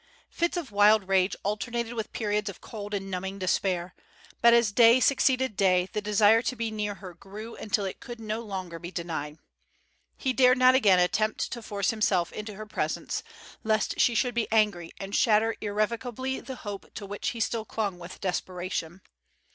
Fits 0.31 0.57
of 0.57 0.71
wild 0.71 1.07
rage 1.07 1.35
alternated 1.43 1.93
with 1.93 2.11
periods 2.11 2.49
of 2.49 2.59
cold 2.59 2.95
and 2.95 3.11
numbing 3.11 3.37
despair, 3.37 3.93
but 4.41 4.51
as 4.51 4.71
day 4.71 4.99
succeeded 4.99 5.55
day 5.55 5.87
the 5.93 6.01
desire 6.01 6.41
to 6.41 6.55
be 6.55 6.71
near 6.71 6.95
her 6.95 7.13
grew 7.13 7.55
until 7.57 7.85
it 7.85 7.99
could 7.99 8.19
no 8.19 8.39
longer 8.41 8.79
be 8.79 8.89
denied. 8.89 9.37
He 10.17 10.33
dared 10.33 10.57
not 10.57 10.73
again 10.73 10.97
attempt 10.97 11.51
to 11.51 11.61
force 11.61 11.91
himself 11.91 12.33
into 12.33 12.55
her 12.55 12.65
presence, 12.65 13.21
lest 13.63 13.99
she 13.99 14.15
should 14.15 14.33
be 14.33 14.51
angry 14.51 14.91
and 14.99 15.15
shatter 15.15 15.55
irrevocably 15.61 16.39
the 16.39 16.55
hope 16.65 16.91
to 16.95 17.05
which 17.05 17.27
he 17.29 17.39
still 17.39 17.63
clung 17.63 17.99
with 17.99 18.19
desperation. 18.19 19.01